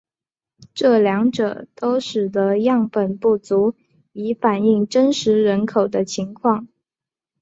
[0.73, 3.75] 这两者都使得样本不足
[4.13, 6.67] 以反映真实人口的情况。